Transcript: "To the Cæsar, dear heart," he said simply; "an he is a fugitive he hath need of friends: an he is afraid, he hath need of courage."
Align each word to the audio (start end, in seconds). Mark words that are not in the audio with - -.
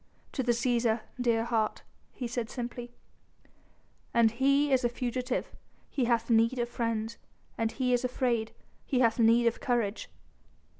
"To 0.31 0.41
the 0.41 0.51
Cæsar, 0.53 1.01
dear 1.19 1.43
heart," 1.43 1.83
he 2.11 2.25
said 2.27 2.49
simply; 2.49 2.91
"an 4.15 4.29
he 4.29 4.73
is 4.73 4.83
a 4.83 4.89
fugitive 4.89 5.51
he 5.91 6.05
hath 6.05 6.27
need 6.27 6.57
of 6.57 6.69
friends: 6.69 7.19
an 7.55 7.69
he 7.69 7.93
is 7.93 8.03
afraid, 8.03 8.51
he 8.83 9.01
hath 9.01 9.19
need 9.19 9.45
of 9.45 9.59
courage." 9.59 10.09